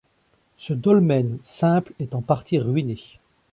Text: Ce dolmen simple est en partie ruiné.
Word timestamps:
Ce 0.57 0.73
dolmen 0.73 1.37
simple 1.43 1.93
est 1.99 2.15
en 2.15 2.23
partie 2.23 2.57
ruiné. 2.57 2.97